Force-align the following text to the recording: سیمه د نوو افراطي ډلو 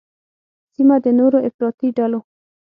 سیمه 0.73 0.95
د 1.03 1.05
نوو 1.17 1.37
افراطي 1.47 1.89
ډلو 1.97 2.19